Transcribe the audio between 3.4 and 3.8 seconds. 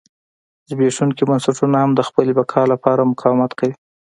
کوي.